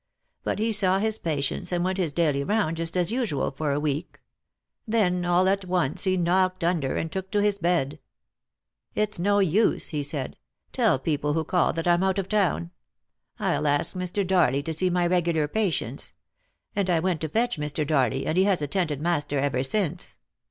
[0.43, 3.79] But he saw his patients, and went his daily round just as usual for a
[3.79, 4.19] week;
[4.87, 7.99] then all at once he knocked under, and took to his bed.
[8.95, 10.37] It's no use," he said;"
[10.73, 12.71] tell people who call that I'm out of town.
[13.37, 14.25] I'll ask Mr.
[14.25, 16.13] Darley to see my regular patients.
[16.75, 17.85] And I went to fetch Mr.
[17.85, 20.17] Darley, and he has attended master ever since."